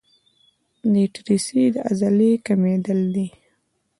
د 0.91 0.93
ایټریسي 1.03 1.63
د 1.73 1.75
عضلې 1.89 2.31
کمېدل 2.47 2.99
دي. 3.15 3.27